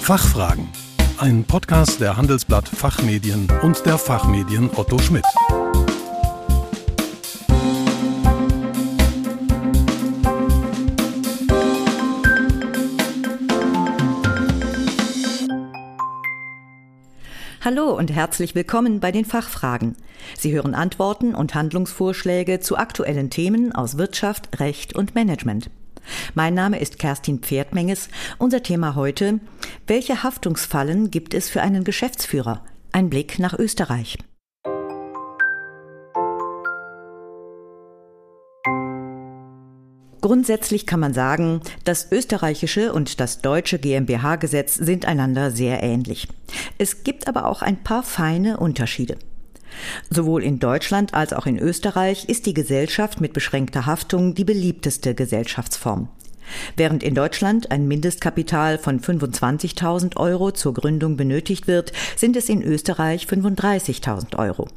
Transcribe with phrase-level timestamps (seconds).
[0.00, 0.66] Fachfragen.
[1.18, 5.24] Ein Podcast der Handelsblatt Fachmedien und der Fachmedien Otto Schmidt.
[17.62, 19.94] Hallo und herzlich willkommen bei den Fachfragen.
[20.36, 25.70] Sie hören Antworten und Handlungsvorschläge zu aktuellen Themen aus Wirtschaft, Recht und Management.
[26.34, 28.08] Mein Name ist Kerstin Pferdmenges.
[28.38, 29.40] Unser Thema heute,
[29.86, 32.64] welche Haftungsfallen gibt es für einen Geschäftsführer?
[32.92, 34.18] Ein Blick nach Österreich.
[40.20, 46.28] Grundsätzlich kann man sagen, das österreichische und das deutsche GmbH-Gesetz sind einander sehr ähnlich.
[46.76, 49.16] Es gibt aber auch ein paar feine Unterschiede.
[50.10, 55.14] Sowohl in Deutschland als auch in Österreich ist die Gesellschaft mit beschränkter Haftung die beliebteste
[55.14, 56.08] Gesellschaftsform.
[56.76, 62.62] Während in Deutschland ein Mindestkapital von 25.000 Euro zur Gründung benötigt wird, sind es in
[62.62, 64.68] Österreich 35.000 Euro.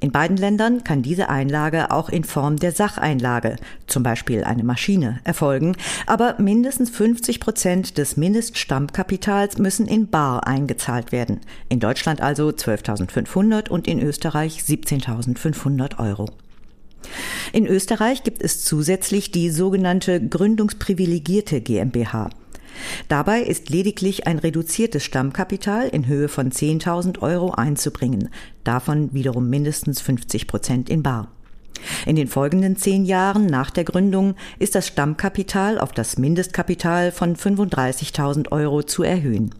[0.00, 5.20] In beiden Ländern kann diese Einlage auch in Form der Sacheinlage, zum Beispiel eine Maschine,
[5.24, 5.76] erfolgen,
[6.06, 11.40] aber mindestens 50 Prozent des Mindeststammkapitals müssen in Bar eingezahlt werden.
[11.68, 16.28] In Deutschland also 12.500 und in Österreich 17.500 Euro.
[17.52, 22.30] In Österreich gibt es zusätzlich die sogenannte gründungsprivilegierte GmbH.
[23.08, 28.28] Dabei ist lediglich ein reduziertes Stammkapital in Höhe von 10.000 Euro einzubringen,
[28.64, 31.28] davon wiederum mindestens 50 Prozent in Bar.
[32.06, 37.36] In den folgenden zehn Jahren nach der Gründung ist das Stammkapital auf das Mindestkapital von
[37.36, 39.54] 35.000 Euro zu erhöhen.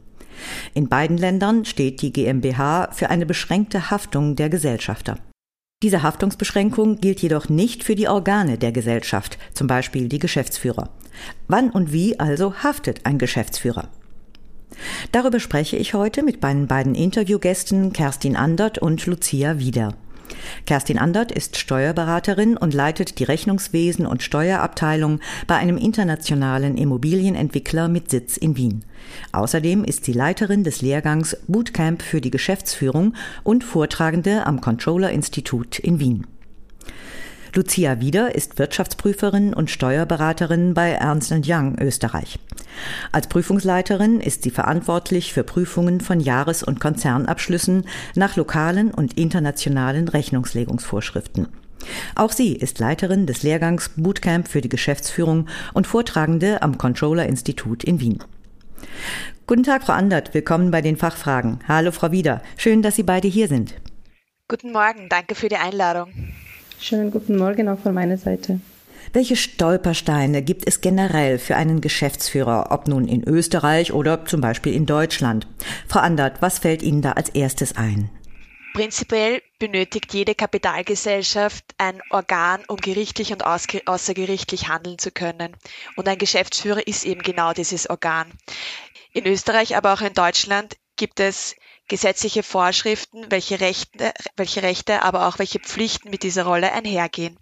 [0.75, 5.19] In beiden Ländern steht die GmbH für eine beschränkte Haftung der Gesellschafter.
[5.83, 10.91] Diese Haftungsbeschränkung gilt jedoch nicht für die Organe der Gesellschaft, zum Beispiel die Geschäftsführer.
[11.49, 13.89] Wann und wie also haftet ein Geschäftsführer?
[15.13, 19.95] Darüber spreche ich heute mit meinen beiden Interviewgästen Kerstin Andert und Lucia Wieder.
[20.67, 28.11] Kerstin Andert ist Steuerberaterin und leitet die Rechnungswesen- und Steuerabteilung bei einem internationalen Immobilienentwickler mit
[28.11, 28.85] Sitz in Wien.
[29.33, 35.79] Außerdem ist sie Leiterin des Lehrgangs Bootcamp für die Geschäftsführung und Vortragende am Controller Institut
[35.79, 36.27] in Wien.
[37.55, 42.39] Lucia Wieder ist Wirtschaftsprüferin und Steuerberaterin bei Ernst Young Österreich.
[43.11, 50.07] Als Prüfungsleiterin ist sie verantwortlich für Prüfungen von Jahres- und Konzernabschlüssen nach lokalen und internationalen
[50.07, 51.49] Rechnungslegungsvorschriften.
[52.15, 57.83] Auch sie ist Leiterin des Lehrgangs Bootcamp für die Geschäftsführung und Vortragende am Controller Institut
[57.83, 58.23] in Wien.
[59.49, 60.35] Guten Tag, Frau Andert.
[60.35, 61.59] Willkommen bei den Fachfragen.
[61.67, 62.43] Hallo, Frau Wieder.
[62.57, 63.75] Schön, dass Sie beide hier sind.
[64.47, 65.09] Guten Morgen.
[65.09, 66.13] Danke für die Einladung.
[66.81, 68.59] Schönen guten Morgen auch von meiner Seite.
[69.13, 74.73] Welche Stolpersteine gibt es generell für einen Geschäftsführer, ob nun in Österreich oder zum Beispiel
[74.73, 75.47] in Deutschland?
[75.89, 78.09] Frau Andert, was fällt Ihnen da als erstes ein?
[78.73, 85.57] Prinzipiell benötigt jede Kapitalgesellschaft ein Organ, um gerichtlich und außergerichtlich handeln zu können.
[85.97, 88.33] Und ein Geschäftsführer ist eben genau dieses Organ.
[89.13, 91.57] In Österreich, aber auch in Deutschland gibt es
[91.91, 97.39] gesetzliche Vorschriften, welche Rechte, welche Rechte, aber auch welche Pflichten mit dieser Rolle einhergehen.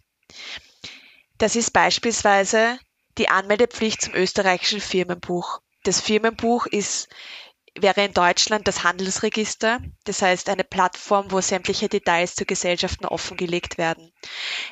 [1.36, 2.78] Das ist beispielsweise
[3.19, 5.60] die Anmeldepflicht zum österreichischen Firmenbuch.
[5.84, 7.08] Das Firmenbuch ist,
[7.78, 13.76] wäre in Deutschland das Handelsregister, das heißt eine Plattform, wo sämtliche Details zu Gesellschaften offengelegt
[13.76, 14.12] werden.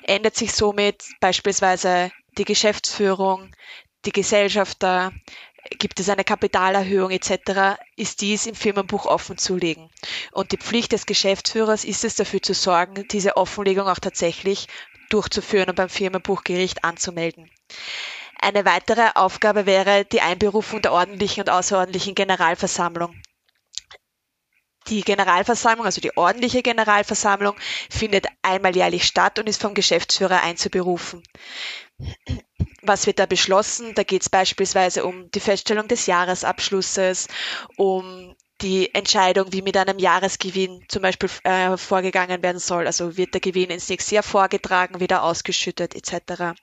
[0.02, 3.54] Ändert sich somit beispielsweise die Geschäftsführung,
[4.06, 5.12] die Gesellschafter,
[5.78, 9.90] gibt es eine Kapitalerhöhung etc., ist dies im Firmenbuch offenzulegen.
[10.32, 14.68] Und die Pflicht des Geschäftsführers ist es, dafür zu sorgen, diese Offenlegung auch tatsächlich
[15.10, 17.50] durchzuführen und beim Firmenbuchgericht anzumelden.
[18.38, 23.14] Eine weitere Aufgabe wäre die Einberufung der ordentlichen und außerordentlichen Generalversammlung.
[24.88, 27.56] Die Generalversammlung, also die ordentliche Generalversammlung,
[27.90, 31.22] findet einmal jährlich statt und ist vom Geschäftsführer einzuberufen.
[32.86, 33.94] Was wird da beschlossen?
[33.94, 37.28] Da geht es beispielsweise um die Feststellung des Jahresabschlusses,
[37.76, 42.86] um die Entscheidung, wie mit einem Jahresgewinn zum Beispiel äh, vorgegangen werden soll.
[42.86, 46.54] Also wird der Gewinn ins nächste Jahr vorgetragen, wieder ausgeschüttet etc.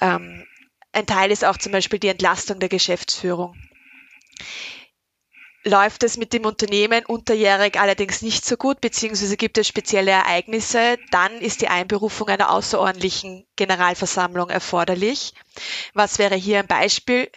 [0.00, 0.46] Ähm,
[0.92, 3.56] ein Teil ist auch zum Beispiel die Entlastung der Geschäftsführung.
[5.62, 10.96] Läuft es mit dem Unternehmen unterjährig allerdings nicht so gut, beziehungsweise gibt es spezielle Ereignisse,
[11.10, 15.34] dann ist die Einberufung einer außerordentlichen Generalversammlung erforderlich.
[15.92, 17.30] Was wäre hier ein Beispiel?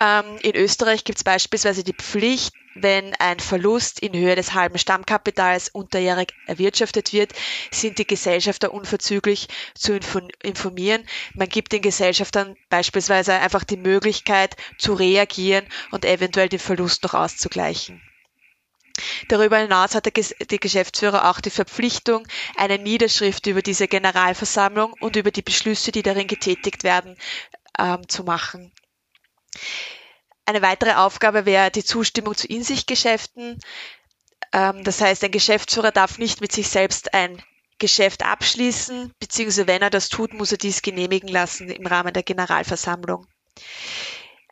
[0.00, 2.52] Ähm, in Österreich gibt es beispielsweise die Pflicht,
[2.82, 7.32] wenn ein Verlust in Höhe des halben Stammkapitals unterjährig erwirtschaftet wird,
[7.70, 9.98] sind die Gesellschafter unverzüglich zu
[10.42, 11.06] informieren.
[11.34, 17.14] Man gibt den Gesellschaftern beispielsweise einfach die Möglichkeit zu reagieren und eventuell den Verlust noch
[17.14, 18.02] auszugleichen.
[19.28, 22.26] Darüber hinaus hat der Geschäftsführer auch die Verpflichtung,
[22.56, 27.16] eine Niederschrift über diese Generalversammlung und über die Beschlüsse, die darin getätigt werden,
[27.78, 28.72] ähm, zu machen.
[30.48, 33.60] Eine weitere Aufgabe wäre die Zustimmung zu In-sich-Geschäften.
[34.54, 37.42] Ähm, das heißt, ein Geschäftsführer darf nicht mit sich selbst ein
[37.78, 42.22] Geschäft abschließen, beziehungsweise wenn er das tut, muss er dies genehmigen lassen im Rahmen der
[42.22, 43.26] Generalversammlung.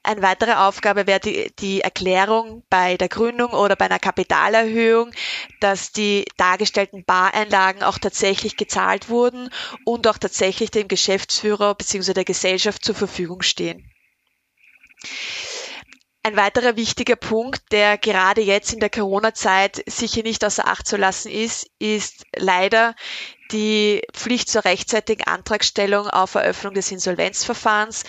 [0.02, 5.12] Eine weitere Aufgabe wäre die, die Erklärung bei der Gründung oder bei einer Kapitalerhöhung,
[5.60, 9.48] dass die dargestellten Bareinlagen auch tatsächlich gezahlt wurden
[9.86, 12.12] und auch tatsächlich dem Geschäftsführer bzw.
[12.12, 13.90] der Gesellschaft zur Verfügung stehen.
[16.26, 20.96] Ein weiterer wichtiger Punkt, der gerade jetzt in der Corona-Zeit sicher nicht außer Acht zu
[20.96, 22.96] lassen ist, ist leider
[23.52, 28.02] die Pflicht zur rechtzeitigen Antragstellung auf Eröffnung des Insolvenzverfahrens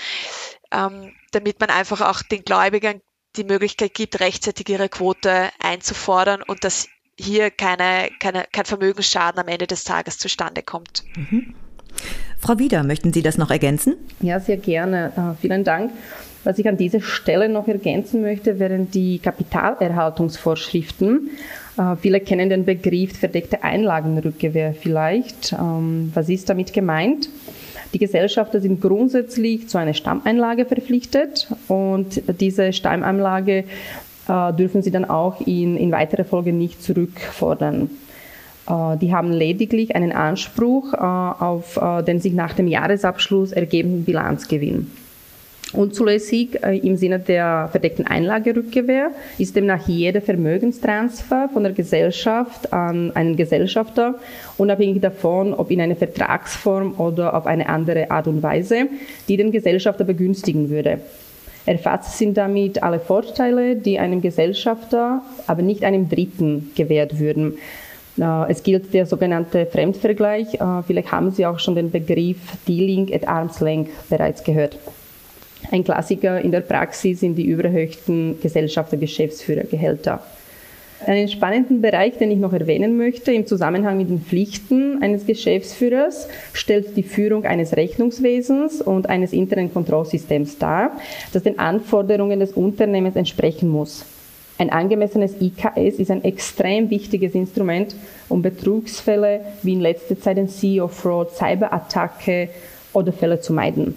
[0.71, 3.01] ähm, damit man einfach auch den Gläubigern
[3.35, 6.87] die Möglichkeit gibt, rechtzeitig ihre Quote einzufordern und dass
[7.19, 11.03] hier keine, keine, kein Vermögensschaden am Ende des Tages zustande kommt.
[11.15, 11.53] Mhm.
[12.39, 13.95] Frau Wieder, möchten Sie das noch ergänzen?
[14.21, 15.11] Ja, sehr gerne.
[15.15, 15.91] Uh, vielen Dank.
[16.43, 21.31] Was ich an dieser Stelle noch ergänzen möchte, wären die Kapitalerhaltungsvorschriften.
[21.79, 25.53] Uh, viele kennen den Begriff verdeckte Einlagenrückgewehr vielleicht.
[25.53, 27.29] Ähm, was ist damit gemeint?
[27.93, 33.63] Die Gesellschafter sind grundsätzlich zu einer Stammeinlage verpflichtet und diese Stammeinlage
[34.27, 37.89] äh, dürfen sie dann auch in, in weiterer Folge nicht zurückfordern.
[38.67, 44.03] Äh, die haben lediglich einen Anspruch äh, auf äh, den sich nach dem Jahresabschluss ergebenden
[44.03, 44.91] Bilanzgewinn.
[45.73, 53.11] Unzulässig äh, im Sinne der verdeckten Einlagerückgewehr ist demnach jeder Vermögenstransfer von der Gesellschaft an
[53.15, 54.15] einen Gesellschafter,
[54.57, 58.87] unabhängig davon, ob in einer Vertragsform oder auf eine andere Art und Weise,
[59.27, 61.01] die den Gesellschafter begünstigen würde.
[61.65, 67.57] Erfasst sind damit alle Vorteile, die einem Gesellschafter, aber nicht einem Dritten gewährt würden.
[68.17, 70.53] Äh, es gilt der sogenannte Fremdvergleich.
[70.55, 74.79] Äh, vielleicht haben Sie auch schon den Begriff Dealing at Arm's Length bereits gehört.
[75.71, 80.21] Ein Klassiker in der Praxis sind die überhöchsten Gesellschafter Geschäftsführergehälter.
[81.05, 86.27] Einen spannenden Bereich, den ich noch erwähnen möchte, im Zusammenhang mit den Pflichten eines Geschäftsführers,
[86.53, 90.91] stellt die Führung eines Rechnungswesens und eines internen Kontrollsystems dar,
[91.33, 94.05] das den Anforderungen des Unternehmens entsprechen muss.
[94.57, 97.95] Ein angemessenes IKS ist ein extrem wichtiges Instrument,
[98.27, 102.49] um Betrugsfälle wie in letzter Zeit den CEO-Fraud, Cyberattacke
[102.93, 103.93] oder Fälle zu meiden.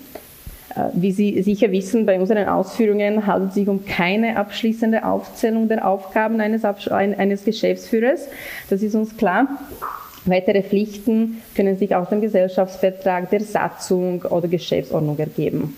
[0.75, 5.69] Äh, wie Sie sicher wissen, bei unseren Ausführungen handelt es sich um keine abschließende Aufzählung
[5.69, 8.29] der Aufgaben eines, eines Geschäftsführers.
[8.69, 9.49] Das ist uns klar.
[10.27, 15.75] Weitere Pflichten können sich aus dem Gesellschaftsvertrag, der Satzung oder Geschäftsordnung ergeben.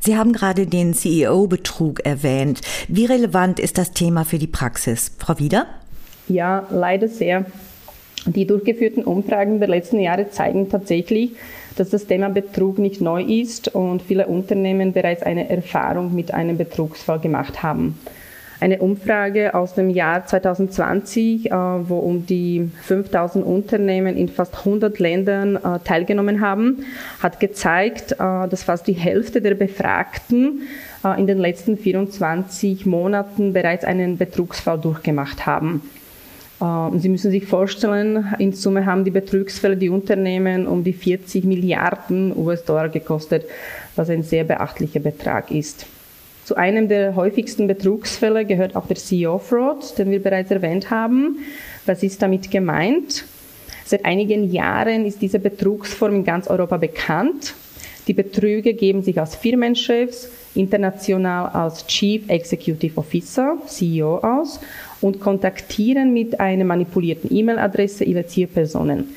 [0.00, 2.60] Sie haben gerade den CEO-Betrug erwähnt.
[2.88, 5.12] Wie relevant ist das Thema für die Praxis?
[5.18, 5.66] Frau Wieder?
[6.28, 7.46] Ja, leider sehr.
[8.26, 11.32] Die durchgeführten Umfragen der letzten Jahre zeigen tatsächlich,
[11.80, 16.58] dass das Thema Betrug nicht neu ist und viele Unternehmen bereits eine Erfahrung mit einem
[16.58, 17.98] Betrugsfall gemacht haben.
[18.60, 24.98] Eine Umfrage aus dem Jahr 2020, äh, wo um die 5000 Unternehmen in fast 100
[24.98, 26.84] Ländern äh, teilgenommen haben,
[27.22, 30.62] hat gezeigt, äh, dass fast die Hälfte der Befragten
[31.16, 35.80] in den letzten 24 Monaten bereits einen Betrugsfall durchgemacht haben.
[36.60, 41.44] Ähm, Sie müssen sich vorstellen, in Summe haben die Betrugsfälle die Unternehmen um die 40
[41.44, 43.44] Milliarden US-Dollar gekostet,
[43.96, 45.86] was ein sehr beachtlicher Betrag ist.
[46.44, 51.38] Zu einem der häufigsten Betrugsfälle gehört auch der CEO-Fraud, den wir bereits erwähnt haben.
[51.86, 53.24] Was ist damit gemeint?
[53.84, 57.54] Seit einigen Jahren ist diese Betrugsform in ganz Europa bekannt.
[58.06, 64.58] Die Betrüger geben sich als Firmenchefs, international als Chief Executive Officer, CEO aus
[65.00, 69.14] und kontaktieren mit einer manipulierten E-Mail-Adresse ihre Zielpersonen.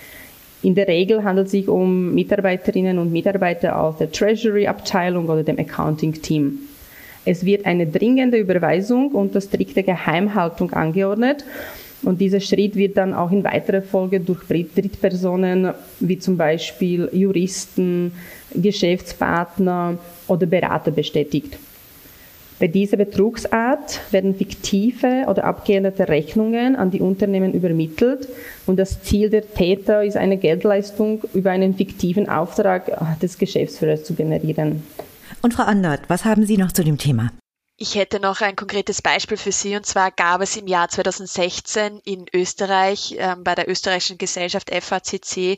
[0.62, 5.60] In der Regel handelt es sich um Mitarbeiterinnen und Mitarbeiter aus der Treasury-Abteilung oder dem
[5.60, 6.60] Accounting-Team.
[7.26, 11.44] Es wird eine dringende Überweisung unter strikter Geheimhaltung angeordnet
[12.04, 18.12] und dieser Schritt wird dann auch in weiterer Folge durch Drittpersonen wie zum Beispiel Juristen,
[18.54, 19.98] Geschäftspartner
[20.28, 21.58] oder Berater bestätigt.
[22.64, 28.30] Bei dieser Betrugsart werden fiktive oder abgeänderte Rechnungen an die Unternehmen übermittelt
[28.68, 34.14] und das Ziel der Täter ist eine Geldleistung über einen fiktiven Auftrag des Geschäftsführers zu
[34.14, 34.82] generieren.
[35.42, 37.34] Und Frau Andert, was haben Sie noch zu dem Thema?
[37.76, 42.00] Ich hätte noch ein konkretes Beispiel für Sie und zwar gab es im Jahr 2016
[42.06, 45.58] in Österreich äh, bei der österreichischen Gesellschaft FACC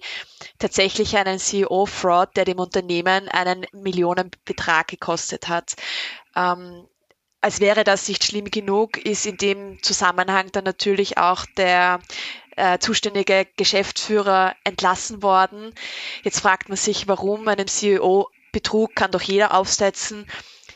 [0.58, 5.76] tatsächlich einen CEO-Fraud, der dem Unternehmen einen Millionenbetrag gekostet hat.
[6.36, 6.88] Ähm,
[7.46, 12.00] als wäre das nicht schlimm genug, ist in dem Zusammenhang dann natürlich auch der
[12.56, 15.72] äh, zuständige Geschäftsführer entlassen worden.
[16.24, 20.26] Jetzt fragt man sich, warum einem CEO Betrug kann doch jeder aufsetzen.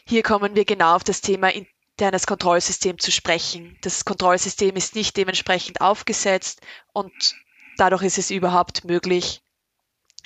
[0.08, 3.76] Hier kommen wir genau auf das Thema internes Kontrollsystem zu sprechen.
[3.82, 6.62] Das Kontrollsystem ist nicht dementsprechend aufgesetzt
[6.94, 7.36] und
[7.78, 9.42] dadurch ist es überhaupt möglich,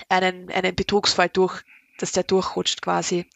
[0.09, 1.63] einen, einen Betrugsfall durch,
[1.99, 3.29] dass der durchrutscht quasi.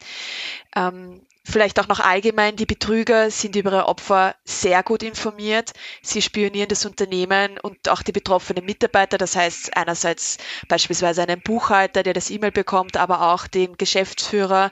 [0.75, 5.71] Ähm, Vielleicht auch noch allgemein, die Betrüger sind über ihre Opfer sehr gut informiert.
[6.01, 9.17] Sie spionieren das Unternehmen und auch die betroffenen Mitarbeiter.
[9.17, 14.71] Das heißt einerseits beispielsweise einen Buchhalter, der das E-Mail bekommt, aber auch den Geschäftsführer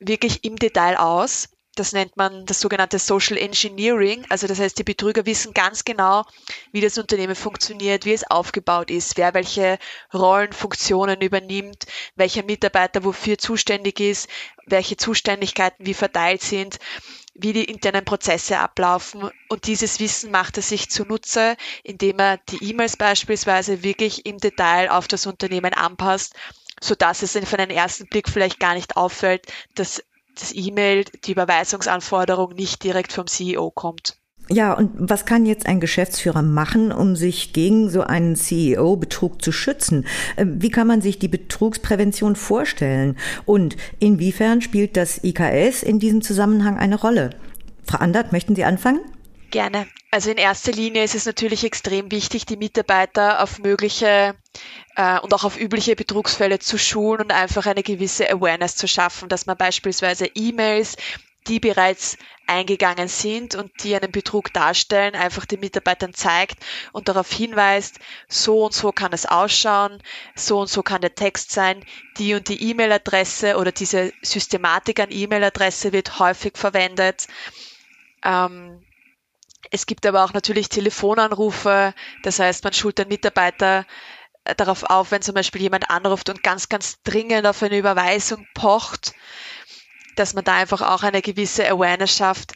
[0.00, 1.48] wirklich im Detail aus.
[1.74, 4.24] Das nennt man das sogenannte Social Engineering.
[4.28, 6.24] Also das heißt, die Betrüger wissen ganz genau,
[6.72, 9.78] wie das Unternehmen funktioniert, wie es aufgebaut ist, wer welche
[10.12, 14.28] Rollen, Funktionen übernimmt, welcher Mitarbeiter wofür zuständig ist,
[14.66, 16.78] welche Zuständigkeiten wie verteilt sind,
[17.34, 19.30] wie die internen Prozesse ablaufen.
[19.48, 24.90] Und dieses Wissen macht er sich zunutze, indem er die E-Mails beispielsweise wirklich im Detail
[24.90, 26.34] auf das Unternehmen anpasst,
[26.80, 30.02] sodass es für einen ersten Blick vielleicht gar nicht auffällt, dass
[30.34, 34.16] das E-Mail, die Überweisungsanforderung nicht direkt vom CEO kommt.
[34.50, 39.52] Ja, und was kann jetzt ein Geschäftsführer machen, um sich gegen so einen CEO-Betrug zu
[39.52, 40.06] schützen?
[40.36, 43.16] Ähm, wie kann man sich die Betrugsprävention vorstellen?
[43.46, 47.30] Und inwiefern spielt das IKS in diesem Zusammenhang eine Rolle?
[47.84, 49.00] Frau Andert, möchten Sie anfangen?
[49.54, 49.86] Gerne.
[50.10, 54.34] Also in erster Linie ist es natürlich extrem wichtig, die Mitarbeiter auf mögliche
[54.96, 59.28] äh, und auch auf übliche Betrugsfälle zu schulen und einfach eine gewisse Awareness zu schaffen,
[59.28, 60.96] dass man beispielsweise E-Mails,
[61.46, 62.18] die bereits
[62.48, 66.58] eingegangen sind und die einen Betrug darstellen, einfach den Mitarbeitern zeigt
[66.90, 70.02] und darauf hinweist, so und so kann es ausschauen,
[70.34, 71.84] so und so kann der Text sein,
[72.18, 77.28] die und die E-Mail-Adresse oder diese Systematik an E-Mail-Adresse wird häufig verwendet.
[78.24, 78.83] Ähm,
[79.74, 83.84] es gibt aber auch natürlich Telefonanrufe, das heißt, man schult den Mitarbeiter
[84.44, 88.46] äh, darauf auf, wenn zum Beispiel jemand anruft und ganz, ganz dringend auf eine Überweisung
[88.54, 89.14] pocht,
[90.14, 92.52] dass man da einfach auch eine gewisse Awareness schafft,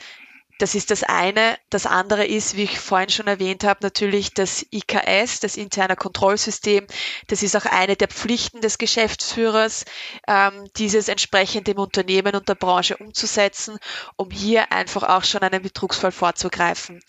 [0.59, 1.57] das ist das eine.
[1.71, 6.87] Das andere ist, wie ich vorhin schon erwähnt habe, natürlich das IKS, das interne Kontrollsystem.
[7.29, 9.85] Das ist auch eine der Pflichten des Geschäftsführers,
[10.27, 13.79] ähm, dieses entsprechend im Unternehmen und der Branche umzusetzen,
[14.17, 17.01] um hier einfach auch schon einen Betrugsfall vorzugreifen.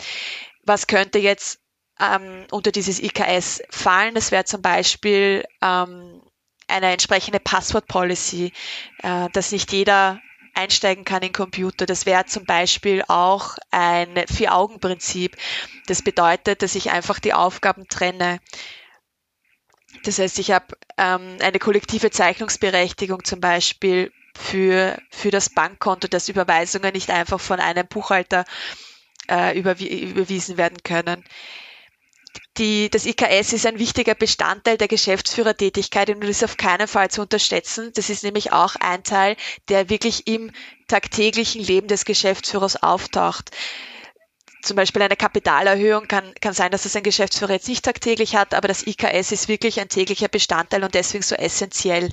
[0.64, 1.60] Was könnte jetzt
[2.00, 4.14] ähm, unter dieses IKS fallen?
[4.14, 6.22] Das wäre zum Beispiel ähm,
[6.68, 8.54] eine entsprechende Passwort-Policy,
[9.02, 10.22] äh, dass nicht jeder
[10.54, 11.86] einsteigen kann in Computer.
[11.86, 15.38] Das wäre zum Beispiel auch ein Vier-Augen-Prinzip.
[15.88, 18.40] Das bedeutet, dass ich einfach die Aufgaben trenne.
[20.04, 26.30] Das heißt, ich habe ähm, eine kollektive Zeichnungsberechtigung zum Beispiel für, für das Bankkonto, dass
[26.30, 28.46] Überweisungen nicht einfach von einem Buchhalter
[29.30, 31.24] äh, überwiesen werden können
[32.60, 37.22] die, das IKS ist ein wichtiger Bestandteil der Geschäftsführertätigkeit und ist auf keinen Fall zu
[37.22, 37.92] unterschätzen.
[37.96, 39.36] Das ist nämlich auch ein Teil,
[39.70, 40.52] der wirklich im
[40.88, 43.52] tagtäglichen Leben des Geschäftsführers auftaucht.
[44.62, 48.54] Zum Beispiel eine Kapitalerhöhung kann, kann sein, dass das ein Geschäftsführer jetzt nicht tagtäglich hat,
[48.54, 52.10] aber das IKS ist wirklich ein täglicher Bestandteil und deswegen so essentiell.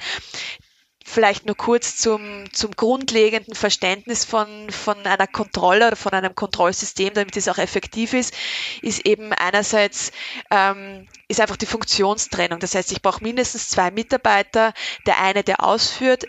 [1.09, 7.15] Vielleicht nur kurz zum, zum grundlegenden Verständnis von, von einer Kontrolle oder von einem Kontrollsystem,
[7.15, 8.35] damit es auch effektiv ist,
[8.83, 10.11] ist eben einerseits
[10.51, 12.59] ähm, ist einfach die Funktionstrennung.
[12.59, 14.75] Das heißt, ich brauche mindestens zwei Mitarbeiter,
[15.07, 16.27] der eine, der ausführt,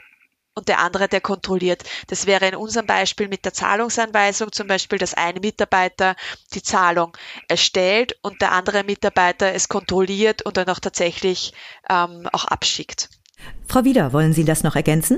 [0.53, 1.84] und der andere, der kontrolliert.
[2.07, 6.15] Das wäre in unserem Beispiel mit der Zahlungsanweisung zum Beispiel, dass ein Mitarbeiter
[6.55, 7.15] die Zahlung
[7.48, 11.53] erstellt und der andere Mitarbeiter es kontrolliert und dann auch tatsächlich
[11.88, 13.10] ähm, auch abschickt.
[13.67, 15.17] Frau Wieder, wollen Sie das noch ergänzen?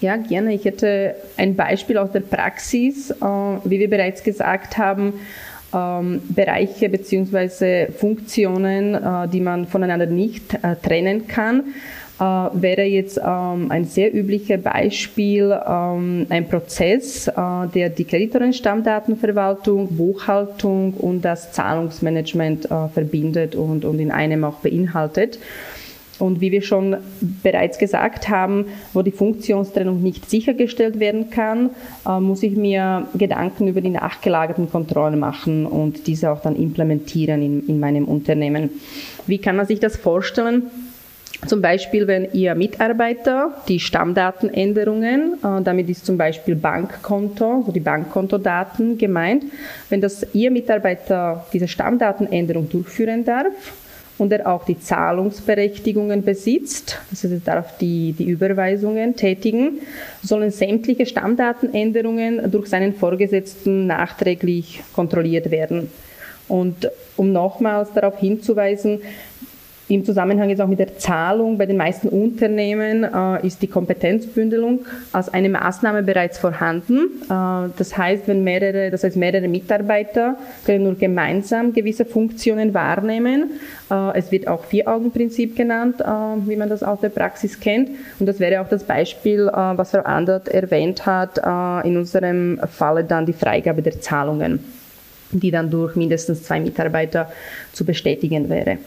[0.00, 0.54] Ja, gerne.
[0.54, 3.10] Ich hätte ein Beispiel aus der Praxis.
[3.10, 5.14] Äh, wie wir bereits gesagt haben,
[5.72, 7.90] ähm, Bereiche bzw.
[7.92, 11.64] Funktionen, äh, die man voneinander nicht äh, trennen kann,
[12.16, 21.22] wäre jetzt ähm, ein sehr übliches Beispiel ähm, ein Prozess, der die Kreditorenstammdatenverwaltung, Buchhaltung und
[21.22, 25.40] das Zahlungsmanagement verbindet und, und in einem auch beinhaltet.
[26.24, 26.96] Und wie wir schon
[27.42, 28.64] bereits gesagt haben,
[28.94, 31.70] wo die Funktionstrennung nicht sichergestellt werden kann,
[32.08, 37.42] äh, muss ich mir Gedanken über die nachgelagerten Kontrollen machen und diese auch dann implementieren
[37.42, 38.70] in, in meinem Unternehmen.
[39.26, 40.62] Wie kann man sich das vorstellen?
[41.46, 47.80] Zum Beispiel, wenn Ihr Mitarbeiter die Stammdatenänderungen, äh, damit ist zum Beispiel Bankkonto, so die
[47.80, 49.44] Bankkontodaten gemeint,
[49.90, 53.52] wenn das Ihr Mitarbeiter diese Stammdatenänderung durchführen darf
[54.18, 59.80] und er auch die Zahlungsberechtigungen besitzt, heißt, er darf die, die Überweisungen tätigen,
[60.22, 65.90] sollen sämtliche Stammdatenänderungen durch seinen Vorgesetzten nachträglich kontrolliert werden.
[66.46, 69.00] Und um nochmals darauf hinzuweisen,
[69.88, 74.86] im Zusammenhang jetzt auch mit der Zahlung bei den meisten Unternehmen äh, ist die Kompetenzbündelung
[75.12, 77.22] als eine Maßnahme bereits vorhanden.
[77.24, 83.60] Äh, das heißt, wenn mehrere, das heißt mehrere Mitarbeiter können nur gemeinsam gewisse Funktionen wahrnehmen.
[83.90, 87.90] Äh, es wird auch Vier-Augen-Prinzip genannt, äh, wie man das aus der Praxis kennt.
[88.18, 92.58] Und das wäre auch das Beispiel, äh, was Frau Andert erwähnt hat, äh, in unserem
[92.70, 94.60] Falle dann die Freigabe der Zahlungen,
[95.30, 97.30] die dann durch mindestens zwei Mitarbeiter
[97.72, 98.78] zu bestätigen wäre.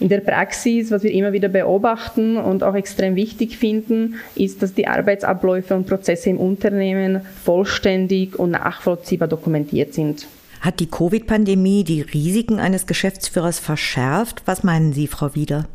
[0.00, 4.72] In der Praxis, was wir immer wieder beobachten und auch extrem wichtig finden, ist, dass
[4.74, 10.26] die Arbeitsabläufe und Prozesse im Unternehmen vollständig und nachvollziehbar dokumentiert sind.
[10.60, 14.42] Hat die Covid-Pandemie die Risiken eines Geschäftsführers verschärft?
[14.46, 15.66] Was meinen Sie, Frau Wieder?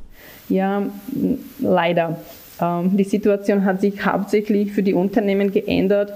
[0.49, 0.83] Ja,
[1.59, 2.19] leider.
[2.61, 6.13] Ähm, die Situation hat sich hauptsächlich für die Unternehmen geändert,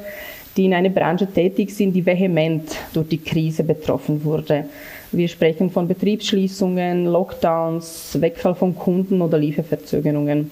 [0.57, 4.65] die in einer Branche tätig sind, die vehement durch die Krise betroffen wurde.
[5.11, 10.51] Wir sprechen von Betriebsschließungen, Lockdowns, Wegfall von Kunden oder Lieferverzögerungen.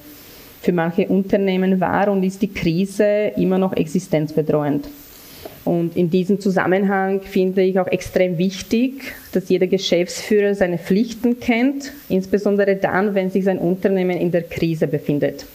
[0.61, 4.87] Für manche Unternehmen war und ist die Krise immer noch existenzbedrohend.
[5.65, 11.91] Und in diesem Zusammenhang finde ich auch extrem wichtig, dass jeder Geschäftsführer seine Pflichten kennt,
[12.07, 15.45] insbesondere dann, wenn sich sein Unternehmen in der Krise befindet.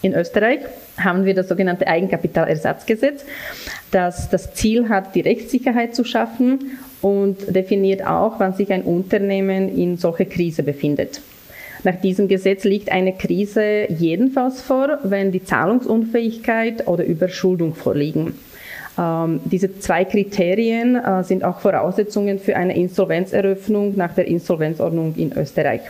[0.00, 0.60] In Österreich
[0.96, 3.24] haben wir das sogenannte Eigenkapitalersatzgesetz,
[3.90, 9.76] das das Ziel hat, die Rechtssicherheit zu schaffen und definiert auch, wann sich ein Unternehmen
[9.76, 11.20] in solcher Krise befindet.
[11.84, 18.34] Nach diesem Gesetz liegt eine Krise jedenfalls vor, wenn die Zahlungsunfähigkeit oder Überschuldung vorliegen.
[18.98, 25.32] Ähm, diese zwei Kriterien äh, sind auch Voraussetzungen für eine Insolvenzeröffnung nach der Insolvenzordnung in
[25.32, 25.82] Österreich.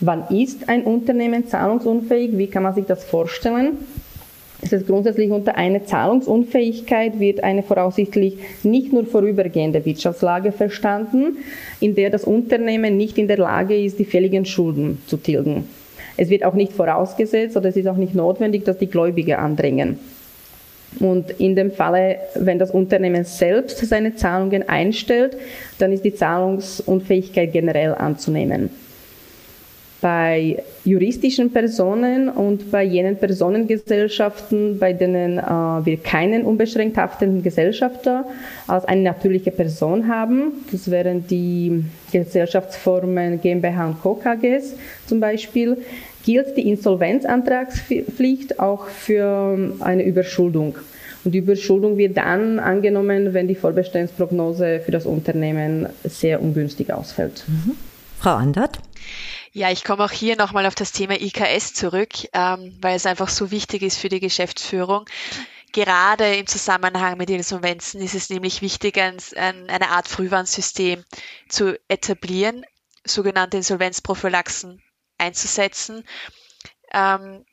[0.00, 2.36] Wann ist ein Unternehmen zahlungsunfähig?
[2.36, 3.78] Wie kann man sich das vorstellen?
[4.60, 11.38] Es ist grundsätzlich unter einer Zahlungsunfähigkeit wird eine voraussichtlich nicht nur vorübergehende Wirtschaftslage verstanden,
[11.80, 15.68] in der das Unternehmen nicht in der Lage ist, die fälligen Schulden zu tilgen.
[16.16, 19.98] Es wird auch nicht vorausgesetzt oder es ist auch nicht notwendig, dass die Gläubiger andrängen.
[21.00, 25.36] Und in dem Falle, wenn das Unternehmen selbst seine Zahlungen einstellt,
[25.78, 28.70] dann ist die Zahlungsunfähigkeit generell anzunehmen
[30.00, 38.26] bei juristischen Personen und bei jenen Personengesellschaften, bei denen äh, wir keinen unbeschränkt haftenden Gesellschafter
[38.66, 40.64] als eine natürliche Person haben.
[40.70, 44.14] Das wären die Gesellschaftsformen GmbH und Co.
[44.14, 44.74] KGs
[45.06, 45.78] zum Beispiel.
[46.24, 50.76] Gilt die Insolvenzantragspflicht auch für eine Überschuldung.
[51.24, 57.44] Und die Überschuldung wird dann angenommen, wenn die Vollbestandsprognose für das Unternehmen sehr ungünstig ausfällt.
[57.46, 57.72] Mhm.
[58.18, 58.78] Frau Andert?
[59.56, 63.30] Ja, ich komme auch hier nochmal auf das Thema IKS zurück, ähm, weil es einfach
[63.30, 65.06] so wichtig ist für die Geschäftsführung.
[65.72, 71.06] Gerade im Zusammenhang mit Insolvenzen ist es nämlich wichtig, ein, ein, eine Art Frühwarnsystem
[71.48, 72.66] zu etablieren,
[73.06, 74.82] sogenannte Insolvenzprophylaxen
[75.16, 76.04] einzusetzen.
[76.92, 77.46] Ähm,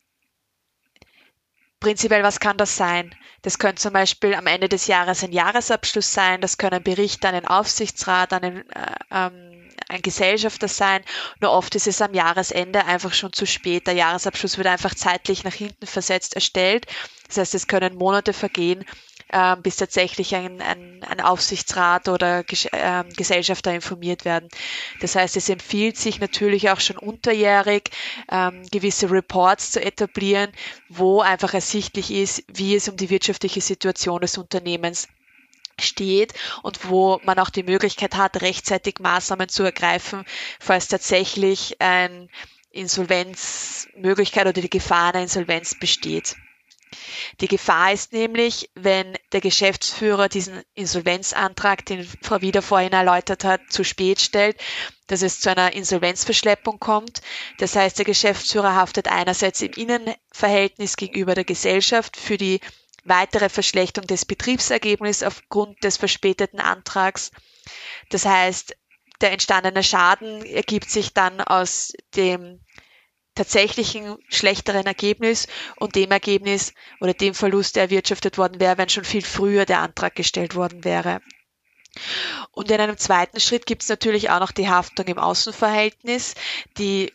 [1.80, 3.16] prinzipiell, was kann das sein?
[3.44, 7.36] Das könnte zum Beispiel am Ende des Jahres ein Jahresabschluss sein, das können Berichte an
[7.36, 9.53] den Aufsichtsrat, an den äh, ähm,
[9.90, 11.04] ein Gesellschafter sein.
[11.40, 13.88] Nur oft ist es am Jahresende einfach schon zu spät.
[13.88, 16.86] Der Jahresabschluss wird einfach zeitlich nach hinten versetzt erstellt.
[17.28, 18.86] Das heißt, es können Monate vergehen,
[19.30, 24.50] äh, bis tatsächlich ein, ein, ein Aufsichtsrat oder Ges äh, Gesellschafter informiert werden.
[25.02, 27.90] Das heißt, es empfiehlt sich natürlich auch schon unterjährig
[28.32, 30.52] ähm, gewisse Reports zu etablieren,
[30.90, 35.08] wo einfach ersichtlich ist, wie es um die wirtschaftliche Situation des Unternehmens
[35.80, 40.26] steht und wo man auch die Möglichkeit hat, rechtzeitig Maßnahmen zu ergreifen,
[40.60, 42.28] falls tatsächlich eine
[42.72, 46.36] Insolvenzmöglichkeit oder die Gefahr einer Insolvenz besteht.
[47.42, 53.62] Die Gefahr ist nämlich, wenn der Geschäftsführer diesen Insolvenzantrag, den Frau Wieder vorhin erläutert hat,
[53.70, 54.58] zu spät stellt,
[55.08, 57.22] dass es zu einer Insolvenzverschleppung kommt.
[57.58, 62.60] Das heißt, der Geschäftsführer haftet einerseits im Innenverhältnis gegenüber der Gesellschaft für die
[63.04, 67.32] weitere Verschlechterung des Betriebsergebnisses aufgrund des verspäteten Antrags.
[68.10, 68.76] Das heißt,
[69.22, 72.60] der entstandene Schaden ergibt sich dann aus dem
[73.36, 79.06] tatsächlichen schlechteren Ergebnis und dem Ergebnis oder dem Verlust, der erwirtschaftet worden wäre, wenn schon
[79.06, 81.22] viel früher der Antrag gestellt worden wäre.
[82.52, 86.36] Und in einem zweiten Schritt gibt es natürlich auch noch die Haftung im Außenverhältnis,
[86.78, 87.12] die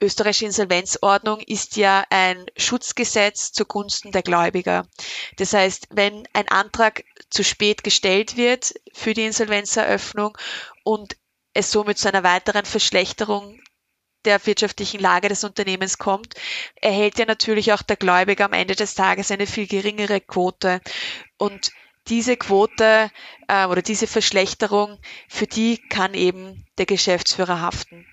[0.00, 4.86] österreichische Insolvenzordnung ist ja ein Schutzgesetz zugunsten der Gläubiger.
[5.36, 10.36] Das heißt, wenn ein Antrag zu spät gestellt wird für die Insolvenzeröffnung
[10.84, 11.16] und
[11.52, 13.60] es somit zu einer weiteren Verschlechterung
[14.24, 16.34] der wirtschaftlichen Lage des Unternehmens kommt,
[16.76, 20.80] erhält ja natürlich auch der Gläubiger am Ende des Tages eine viel geringere Quote.
[21.38, 21.72] Und
[22.08, 23.10] diese Quote
[23.48, 28.06] äh, oder diese Verschlechterung, für die kann eben der Geschäftsführer haften.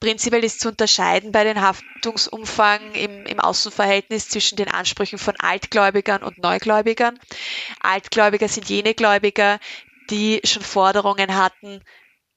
[0.00, 6.22] Prinzipiell ist zu unterscheiden bei den Haftungsumfang im, im Außenverhältnis zwischen den Ansprüchen von Altgläubigern
[6.22, 7.18] und Neugläubigern.
[7.80, 9.60] Altgläubiger sind jene Gläubiger,
[10.08, 11.82] die schon Forderungen hatten,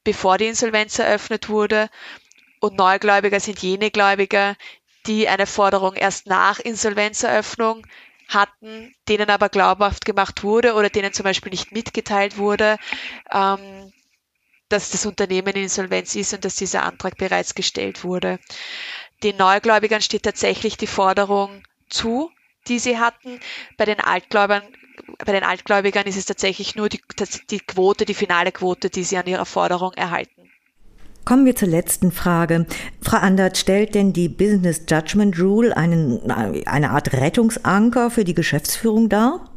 [0.03, 1.89] bevor die Insolvenz eröffnet wurde.
[2.59, 4.55] Und Neugläubiger sind jene Gläubiger,
[5.07, 7.87] die eine Forderung erst nach Insolvenzeröffnung
[8.27, 12.77] hatten, denen aber glaubhaft gemacht wurde oder denen zum Beispiel nicht mitgeteilt wurde,
[13.31, 13.92] ähm,
[14.73, 18.39] dass das Unternehmen in Insolvenz ist und dass dieser Antrag bereits gestellt wurde.
[19.21, 22.31] Den Neugläubigern steht tatsächlich die Forderung zu,
[22.67, 23.39] die sie hatten.
[23.77, 24.63] Bei den Altgläubigern
[25.25, 27.01] bei den Altgläubigern ist es tatsächlich nur die,
[27.49, 30.51] die Quote, die finale Quote, die sie an ihrer Forderung erhalten.
[31.25, 32.67] Kommen wir zur letzten Frage.
[33.01, 39.09] Frau Andert, stellt denn die Business Judgment Rule einen, eine Art Rettungsanker für die Geschäftsführung
[39.09, 39.49] dar?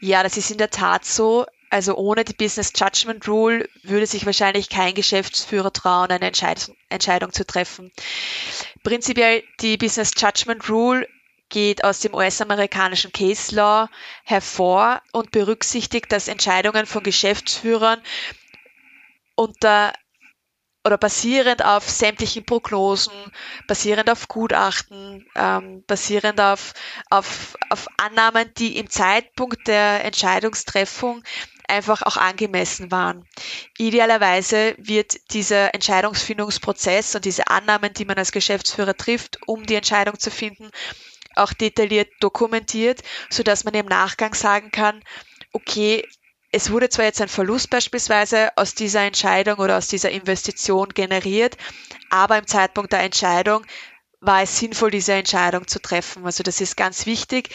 [0.00, 1.44] Ja, das ist in der Tat so.
[1.72, 7.32] Also ohne die Business Judgment Rule würde sich wahrscheinlich kein Geschäftsführer trauen, eine Entscheid Entscheidung
[7.32, 7.90] zu treffen.
[8.82, 11.08] Prinzipiell die Business Judgment Rule
[11.48, 13.88] geht aus dem US-amerikanischen Case Law
[14.24, 18.02] hervor und berücksichtigt, dass Entscheidungen von Geschäftsführern
[19.34, 19.94] unter
[20.84, 23.12] oder basierend auf sämtlichen Prognosen,
[23.66, 26.74] basierend auf Gutachten, ähm, basierend auf,
[27.08, 31.22] auf, auf Annahmen, die im Zeitpunkt der Entscheidungstreffung
[31.72, 33.26] einfach auch angemessen waren.
[33.78, 40.18] Idealerweise wird dieser Entscheidungsfindungsprozess und diese Annahmen, die man als Geschäftsführer trifft, um die Entscheidung
[40.18, 40.70] zu finden,
[41.34, 45.02] auch detailliert dokumentiert, so dass man im Nachgang sagen kann,
[45.52, 46.06] okay,
[46.52, 51.56] es wurde zwar jetzt ein Verlust beispielsweise aus dieser Entscheidung oder aus dieser Investition generiert,
[52.10, 53.64] aber im Zeitpunkt der Entscheidung
[54.20, 56.26] war es sinnvoll, diese Entscheidung zu treffen.
[56.26, 57.48] Also das ist ganz wichtig.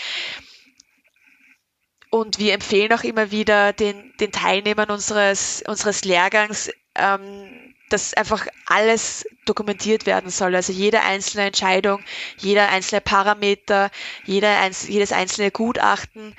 [2.18, 8.48] Und wir empfehlen auch immer wieder den, den Teilnehmern unseres, unseres Lehrgangs, ähm, dass einfach
[8.66, 10.56] alles dokumentiert werden soll.
[10.56, 12.04] Also jede einzelne Entscheidung,
[12.40, 13.92] jeder einzelne Parameter,
[14.26, 16.36] jeder, jedes einzelne Gutachten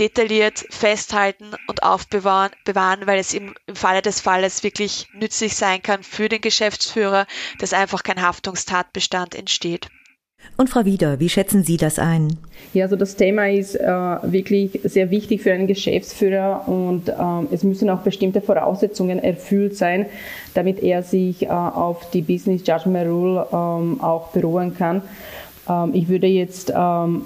[0.00, 5.82] detailliert festhalten und aufbewahren, bewahren, weil es im, im Falle des Falles wirklich nützlich sein
[5.82, 7.26] kann für den Geschäftsführer,
[7.58, 9.90] dass einfach kein Haftungstatbestand entsteht.
[10.56, 12.36] Und Frau Wieder, wie schätzen Sie das ein?
[12.72, 17.64] Ja, also das Thema ist äh, wirklich sehr wichtig für einen Geschäftsführer und ähm, es
[17.64, 20.06] müssen auch bestimmte Voraussetzungen erfüllt sein,
[20.54, 25.02] damit er sich äh, auf die Business Judgment Rule ähm, auch beruhen kann.
[25.68, 27.22] Ähm, ich würde jetzt ähm,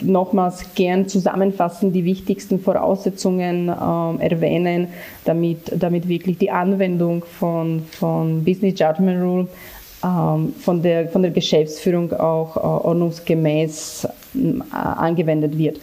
[0.00, 4.88] nochmals gern zusammenfassen, die wichtigsten Voraussetzungen ähm, erwähnen,
[5.24, 9.48] damit, damit wirklich die Anwendung von, von Business Judgment Rule
[10.02, 15.80] von, der, von der Geschäftsführung auch äh, ordnungsgemäß äh, angewendet wird.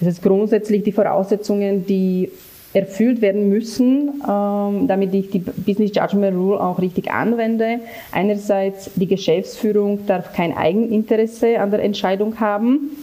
[0.00, 2.28] Das ist grundsätzlich die Voraussetzungen, die
[2.72, 7.80] erfüllt werden müssen, ähm, damit ich die Business Judgment Rule auch richtig anwende.
[8.10, 12.96] Einerseits, die Geschäftsführung darf kein Eigeninteresse an der Entscheidung haben.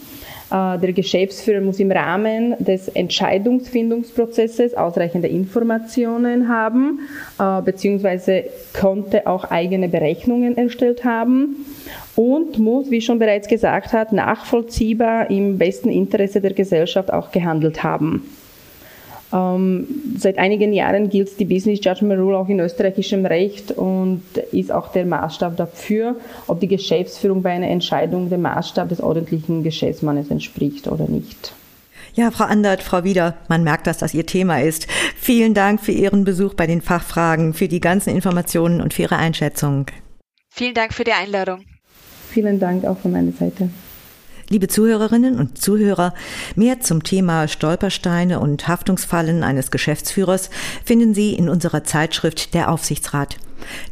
[0.50, 7.00] Äh, der Geschäftsführer muss im Rahmen des Entscheidungsfindungsprozesses ausreichende Informationen haben,
[7.38, 8.44] äh, beziehungsweise
[8.78, 11.66] konnte auch eigene Berechnungen erstellt haben
[12.16, 17.82] und muss, wie schon bereits gesagt hat, nachvollziehbar im besten Interesse der Gesellschaft auch gehandelt
[17.84, 18.24] haben.
[19.32, 19.86] Ähm,
[20.18, 24.90] seit einigen Jahren gilt die Business Judgment Rule auch in österreichischem Recht und ist auch
[24.92, 26.16] der Maßstab dafür,
[26.46, 31.52] ob die Geschäftsführung bei einer Entscheidung dem Maßstab des ordentlichen Geschäftsmannes entspricht oder nicht.
[32.14, 34.88] Ja, Frau Andert, Frau Wieder, man merkt, dass das Ihr Thema ist.
[35.16, 39.16] Vielen Dank für Ihren Besuch bei den Fachfragen, für die ganzen Informationen und für Ihre
[39.16, 39.86] Einschätzung.
[40.48, 41.64] Vielen Dank für die Einladung.
[42.30, 43.70] Vielen Dank auch von meiner Seite.
[44.52, 46.12] Liebe Zuhörerinnen und Zuhörer,
[46.56, 50.50] mehr zum Thema Stolpersteine und Haftungsfallen eines Geschäftsführers
[50.84, 53.36] finden Sie in unserer Zeitschrift Der Aufsichtsrat.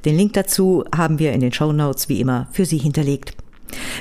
[0.04, 3.36] Den Link dazu haben wir in den Show Notes wie immer für Sie hinterlegt.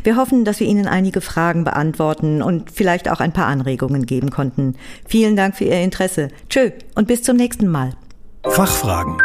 [0.04, 4.32] Wir hoffen, dass wir Ihnen einige Fragen beantworten und vielleicht auch ein paar Anregungen geben
[4.32, 4.78] konnten.
[5.08, 6.30] Vielen Dank für Ihr Interesse.
[6.50, 7.94] Tschö und bis zum nächsten Mal.
[8.44, 9.18] Fachfragen.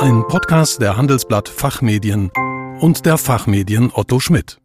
[0.00, 2.30] Ein Podcast der Handelsblatt Fachmedien
[2.80, 4.58] und der Fachmedien Otto Schmidt.